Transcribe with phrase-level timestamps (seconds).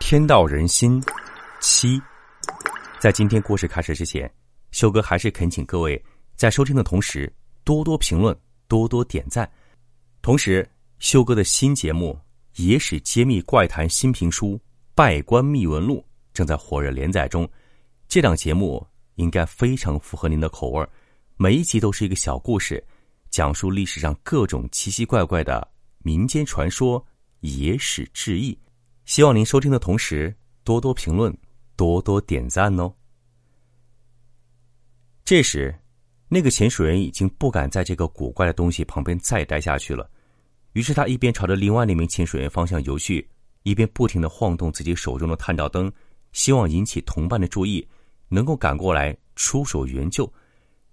[0.00, 1.00] 天道人心，
[1.60, 2.00] 七。
[2.98, 4.28] 在今天故事开始之前，
[4.72, 6.02] 修哥还是恳请各位
[6.34, 7.32] 在收听的同时
[7.62, 8.36] 多多评论、
[8.66, 9.48] 多多点赞。
[10.20, 10.68] 同时，
[10.98, 12.18] 修哥的新节目
[12.64, 14.54] 《野史揭秘怪谈新评书·
[14.96, 15.98] 拜官秘闻录》
[16.32, 17.48] 正在火热连载中。
[18.08, 20.84] 这档节目应该非常符合您的口味
[21.36, 22.84] 每一集都是一个小故事，
[23.30, 25.66] 讲述历史上各种奇奇怪怪的
[25.98, 27.04] 民间传说、
[27.40, 28.58] 野史志异。
[29.04, 31.36] 希望您收听的同时多多评论，
[31.76, 32.92] 多多点赞哦。
[35.24, 35.74] 这时，
[36.28, 40.08] 那个潜水员已经不敢在这个古怪的东西旁边再待下去了，
[40.72, 43.28] 于是他一边朝着另外那名潜水员方向游去，
[43.62, 45.92] 一边不停的晃动自己手中的探照灯，
[46.32, 47.86] 希望引起同伴的注意，
[48.28, 50.32] 能够赶过来出手援救。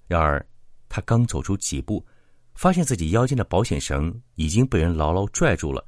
[0.08, 0.44] 然而，
[0.90, 2.04] 他刚走出几步，
[2.54, 5.84] 发现自己腰间的保险绳已经被人牢牢拽住了，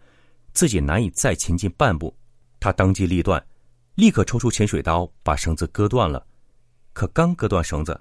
[0.53, 2.15] 自己难以再前进半步。
[2.59, 3.43] 他当机立断，
[3.95, 6.25] 立刻抽出潜水刀，把绳子割断了。
[6.93, 7.99] 可刚割断绳子，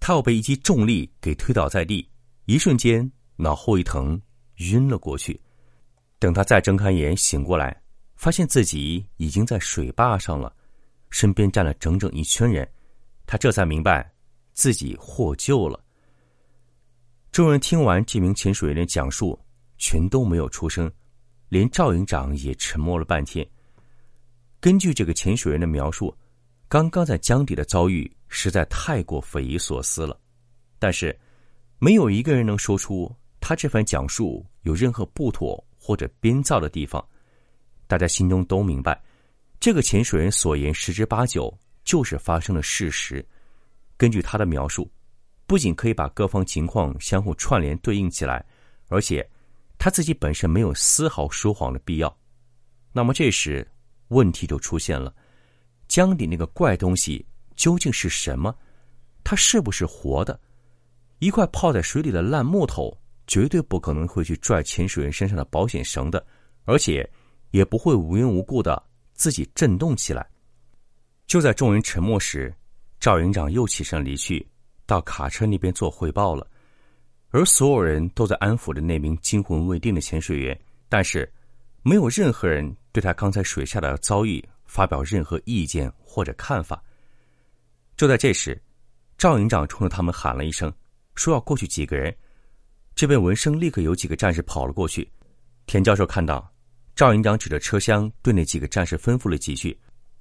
[0.00, 2.08] 他又被一击重力给推倒在地，
[2.46, 4.20] 一瞬间脑后一疼，
[4.56, 5.40] 晕了过去。
[6.18, 7.80] 等他再睁开眼醒过来，
[8.16, 10.52] 发现自己已经在水坝上了，
[11.10, 12.68] 身边站了整整一圈人。
[13.26, 14.12] 他这才明白，
[14.52, 15.82] 自己获救了。
[17.30, 19.38] 众人听完这名潜水员的讲述，
[19.78, 20.90] 全都没有出声，
[21.50, 23.46] 连赵营长也沉默了半天。
[24.60, 26.16] 根据这个潜水员的描述，
[26.68, 30.18] 刚刚在江底的遭遇实在太过匪夷所思了。
[30.78, 31.18] 但是，
[31.78, 37.04] 没有一个人能说出他这番讲述有任何不妥或者编造的地方。
[37.88, 39.02] 大家心中都明白，
[39.58, 43.26] 这个潜水员所言十之八九就是发生的事实。
[43.96, 44.88] 根据他的描述，
[45.46, 48.46] 不仅可以把各方情况相互串联对应起来，
[48.86, 49.28] 而且
[49.80, 52.16] 他自己本身没有丝毫说谎的必要。
[52.92, 53.66] 那么这时，
[54.08, 55.12] 问题就出现了，
[55.88, 57.24] 江底那个怪东西
[57.56, 58.54] 究竟是什么？
[59.24, 60.38] 它是不是活的？
[61.18, 62.94] 一块泡在水里的烂木头，
[63.26, 66.22] 绝对不可能会去拽潜水员身上的保险绳的，
[66.66, 67.08] 而且
[67.52, 68.82] 也不会无缘无故的
[69.14, 70.28] 自己震动起来。
[71.26, 72.54] 就在众人沉默时，
[72.98, 74.46] 赵营长又起身离去，
[74.84, 76.46] 到卡车那边做汇报了。
[77.30, 80.58] 而所有人都在安抚着那名惊魂未定的潜水员，
[80.88, 81.30] 但是
[81.82, 82.76] 没有任何人。
[82.92, 86.82] 对他刚才水下的遭遇发表任何意见或者看法。
[87.96, 88.60] 就在这时，
[89.16, 90.72] 赵营长冲着他们喊了一声，
[91.14, 92.12] 说要过去几个人。
[92.96, 95.08] 这边闻声立刻有几个战士跑了过去。
[95.66, 96.52] 田教授看到
[96.96, 99.78] 赵营长指着车厢对那几个战士吩咐了几句，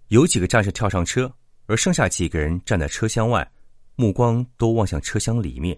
[0.09, 1.33] 有几个战士跳上车，
[1.65, 3.51] 而剩下几个人站在车厢外，
[3.95, 5.75] 目光都望向车厢里面。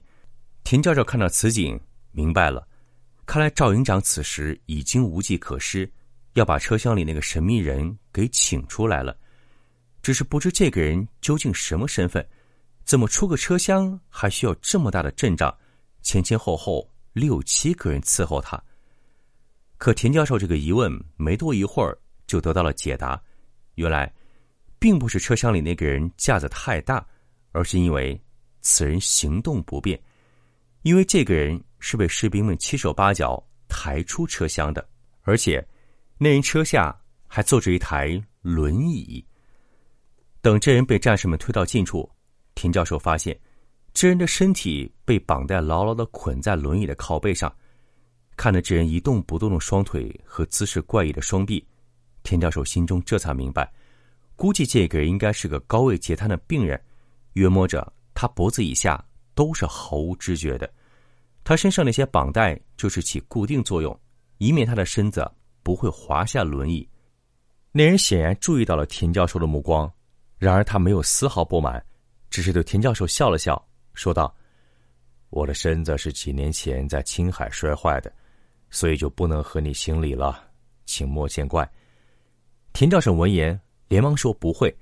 [0.63, 1.79] 田教授看到此景，
[2.11, 2.67] 明白了，
[3.25, 5.91] 看来赵营长此时已经无计可施。
[6.35, 9.17] 要把车厢里那个神秘人给请出来了，
[10.01, 12.25] 只是不知这个人究竟什么身份，
[12.85, 15.53] 怎么出个车厢还需要这么大的阵仗，
[16.01, 18.57] 前前后后六七个人伺候他。
[19.77, 21.97] 可田教授这个疑问没多一会儿
[22.27, 23.21] 就得到了解答，
[23.75, 24.09] 原来，
[24.79, 27.05] 并不是车厢里那个人架子太大，
[27.51, 28.17] 而是因为
[28.61, 30.01] 此人行动不便，
[30.83, 34.87] 因为这个人是被士兵们七手八脚抬出车厢的，
[35.21, 35.65] 而且。
[36.23, 39.25] 那人车下还坐着一台轮椅。
[40.39, 42.07] 等这人被战士们推到近处，
[42.53, 43.35] 田教授发现，
[43.91, 47.51] 这人的身体被绑带牢牢的捆在轮椅的靠背上。
[48.37, 51.67] 看着这人一动不动的双腿和姿势怪异的双臂，
[52.21, 53.67] 田教授心中这才明白，
[54.35, 56.79] 估计这个人应该是个高位截瘫的病人。
[57.33, 59.03] 约摸着他脖子以下
[59.35, 60.71] 都是毫无知觉的，
[61.43, 63.97] 他身上那些绑带就是起固定作用，
[64.37, 65.29] 以免他的身子。
[65.63, 66.89] 不会滑下轮椅。
[67.71, 69.87] 那人显然注意到了田教授的目光，
[70.39, 71.79] 然而他没有丝毫不满，
[72.31, 74.35] 只是对田教授笑了笑，说道
[75.29, 78.11] ：“我的身子是几年前在青海摔坏的，
[78.71, 80.43] 所以就不能和你行礼了，
[80.87, 81.71] 请莫见怪。”
[82.73, 84.75] 田教授闻言连忙说：“不会。”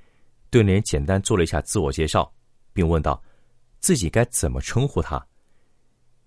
[0.50, 2.32] 对那人简单做了一下自我介绍，
[2.72, 3.22] 并问道
[3.80, 5.26] ：“自己该怎么称呼他？”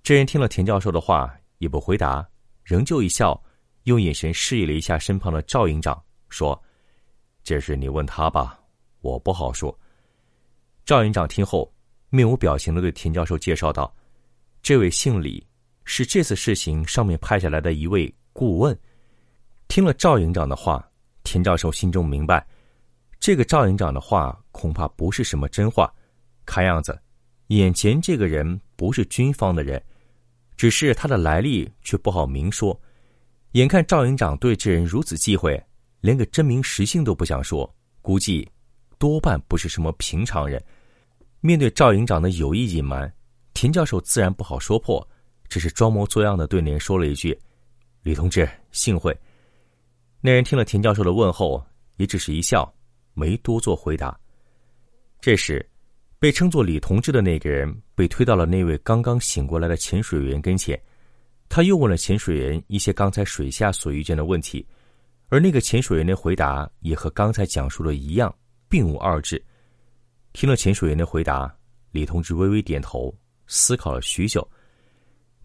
[0.02, 2.26] 这人听了田教授的话，也不回答，
[2.64, 3.40] 仍旧一笑。
[3.84, 6.60] 用眼神示意了一下身旁的赵营长，说
[7.42, 8.56] ：“这事你问他吧，
[9.00, 9.76] 我不好说。”
[10.86, 11.68] 赵营长听后，
[12.08, 13.92] 面无表情的对田教授介绍道
[14.62, 15.44] ：“这位姓李，
[15.84, 18.78] 是这次事情上面派下来的一位顾问。”
[19.66, 20.88] 听了赵营长的话，
[21.24, 22.46] 田教授心中明白，
[23.18, 25.92] 这个赵营长的话恐怕不是什么真话。
[26.46, 26.96] 看样子，
[27.48, 29.82] 眼前这个人不是军方的人，
[30.56, 32.78] 只是他的来历却不好明说。
[33.52, 35.62] 眼看赵营长对这人如此忌讳，
[36.00, 38.48] 连个真名实姓都不想说，估计
[38.98, 40.62] 多半不是什么平常人。
[41.40, 43.12] 面对赵营长的有意隐瞒，
[43.52, 45.06] 田教授自然不好说破，
[45.48, 47.38] 只是装模作样的对那人说了一句
[48.02, 49.14] ：“李同志，幸会。”
[50.22, 51.62] 那人听了田教授的问候，
[51.96, 52.72] 也只是一笑，
[53.12, 54.18] 没多做回答。
[55.20, 55.68] 这时，
[56.22, 60.80] 被称作李同志的那个人被推到了那位刚刚醒过来的潜水员跟前。
[61.48, 64.64] 他又问了潜水员一些刚才水下所遇见的问题，
[65.30, 68.32] 而那个潜水员的回答也和刚才讲述的一样，
[68.68, 69.44] 并无二致。
[70.32, 71.52] 听了潜水员的回答，
[71.90, 73.12] 李同志微微点头，
[73.48, 74.48] 思考了许久。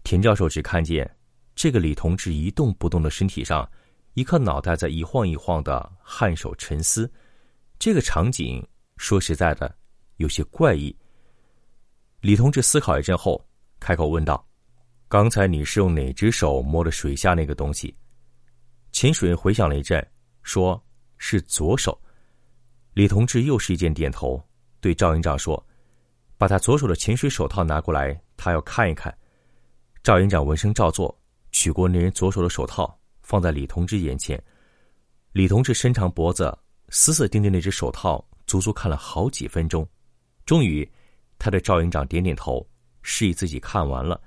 [0.04, 1.10] 田教授只看见
[1.56, 3.68] 这个李同志一动不动的身体上，
[4.14, 7.10] 一颗脑袋在一晃一晃的颔首沉思。
[7.80, 8.64] 这个场景
[8.96, 9.74] 说实在的
[10.18, 10.94] 有些怪异。
[12.20, 13.44] 李同志思考一阵后，
[13.80, 14.44] 开口问道。
[15.08, 17.96] 刚才你是用哪只手摸的水下那个东西？
[18.92, 20.06] 潜水回想了一阵，
[20.42, 20.80] 说
[21.16, 21.98] 是左手。
[22.92, 24.42] 李同志又是一阵点头，
[24.80, 25.64] 对赵营长说
[26.36, 29.16] ：“把他左手的潜水手套拿过来，他要看一看。”
[30.02, 31.16] 赵营长闻声照做，
[31.52, 34.42] 取过那人左手的手套，放在李同志眼前。
[35.32, 36.52] 李同志伸长脖子，
[36.88, 39.88] 死死盯着那只手套，足足看了好几分钟。
[40.48, 40.90] 终于，
[41.38, 42.66] 他对赵营长点点头，
[43.02, 44.18] 示意自己看完了。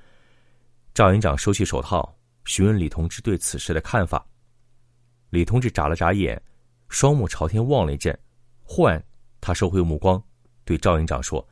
[0.94, 2.15] 赵营长收起手套，
[2.45, 4.23] 询问李同志对此事的看法。
[5.31, 6.39] 李同志眨了眨眼，
[6.89, 8.15] 双目朝天望了一阵，
[8.62, 9.03] 忽然
[9.41, 10.23] 他收回目光，
[10.63, 11.44] 对赵营长说：“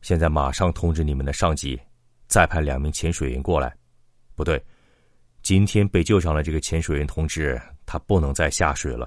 [0.00, 1.78] 现在马上通知你们的上级，
[2.28, 3.76] 再派两名潜水员过来。
[4.34, 4.58] 不对，
[5.42, 9.06] 今天被救上来这个潜水员同志，他不能再下水了。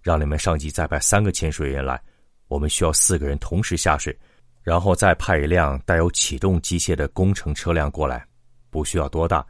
[0.00, 2.00] 让你们上级再派三个潜水员来，
[2.48, 4.16] 我们需要四个人同时下水，
[4.62, 8.26] 然后再派一辆带有启动机械的工程车辆过来。”
[8.68, 9.46] 不需要多大，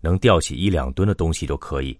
[0.00, 1.98] 能吊起一两吨的东西就可以。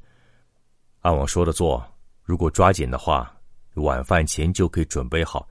[1.01, 1.85] 按我说的做，
[2.23, 3.31] 如果抓紧的话，
[3.75, 5.47] 晚饭前就可以准备好。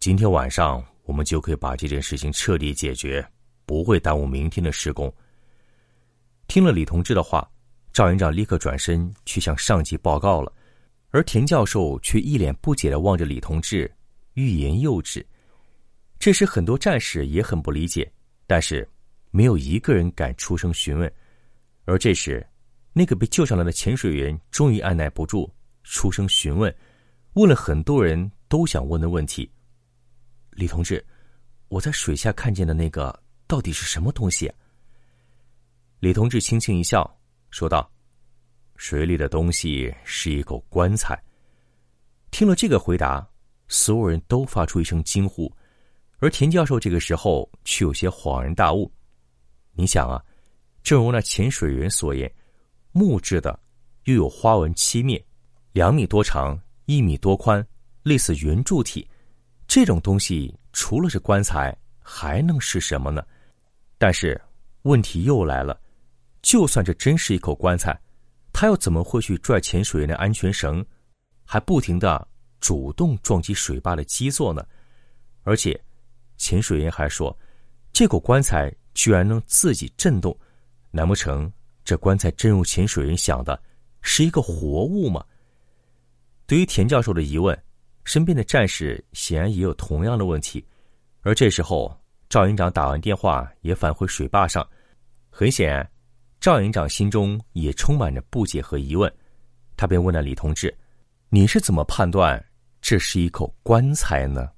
[0.00, 3.24] 今天晚上我们就可以把这件事情彻底解决，
[3.64, 5.12] 不会耽误明天的施工。
[6.48, 7.48] 听了李同志的话，
[7.92, 10.52] 赵营长立刻转身去向上级报告了，
[11.10, 13.88] 而田教授却一脸不解的望着李同志，
[14.36, 15.26] 欲言又止。
[16.18, 18.10] 这时，很多战士也很不理解，
[18.46, 18.88] 但是。
[19.32, 21.12] 没有一个人敢出声询问，
[21.84, 22.46] 而这时，
[22.94, 25.52] 那个被救上来的潜水员终于按耐不住，
[25.82, 26.74] 出声询问，
[27.34, 29.50] 问了很多人都想问的问题
[30.52, 31.04] ：“李同志，
[31.68, 34.50] 我在水下看见的那个到底是什么东西？”
[36.00, 37.04] 李同志轻轻一笑，
[37.50, 37.90] 说道
[38.76, 41.20] ：“水里的东西是一口棺材。”
[42.32, 43.28] 听了这个回答，
[43.68, 45.52] 所有人都发出一声惊呼，
[46.18, 48.90] 而田教授这个时候却有些恍然大悟。
[49.72, 50.22] 你想啊，
[50.82, 52.32] 正如那潜水员所言，
[52.92, 53.58] 木质的，
[54.04, 55.22] 又有花纹漆面，
[55.72, 57.66] 两米多长，一米多宽，
[58.02, 59.06] 类似圆柱体，
[59.66, 63.22] 这种东西除了是棺材，还能是什么呢？
[63.98, 64.40] 但是
[64.82, 65.78] 问题又来了，
[66.40, 67.98] 就算这真是一口棺材，
[68.52, 70.84] 他又怎么会去拽潜水员的安全绳，
[71.44, 72.26] 还不停的
[72.60, 74.66] 主动撞击水坝的基座呢？
[75.42, 75.78] 而且，
[76.36, 77.36] 潜水员还说，
[77.92, 78.74] 这口棺材。
[78.96, 80.34] 居然能自己震动，
[80.90, 81.52] 难不成
[81.84, 83.62] 这棺材真如潜水员想的，
[84.00, 85.22] 是一个活物吗？
[86.46, 87.54] 对于田教授的疑问，
[88.04, 90.64] 身边的战士显然也有同样的问题。
[91.20, 91.94] 而这时候，
[92.30, 94.66] 赵营长打完电话也返回水坝上，
[95.28, 95.86] 很显然，
[96.40, 99.12] 赵营长心中也充满着不解和疑问。
[99.76, 100.74] 他便问了李同志
[101.28, 102.42] ：“你是怎么判断
[102.80, 104.48] 这是一口棺材呢？”